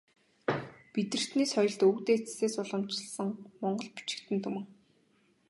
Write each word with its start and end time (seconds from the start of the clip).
Бидэртний 0.93 1.47
соёлт 1.53 1.79
өвөг 1.85 1.99
дээдсээс 2.07 2.55
уламжилсан 2.63 3.27
монгол 3.61 3.89
бичигтэй 3.95 4.39
түмэн. 4.43 4.65